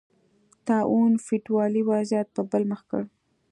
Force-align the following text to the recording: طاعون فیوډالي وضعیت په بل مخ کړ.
طاعون 0.67 1.13
فیوډالي 1.25 1.81
وضعیت 1.91 2.27
په 2.35 2.41
بل 2.51 2.63
مخ 2.71 2.81
کړ. 2.89 3.03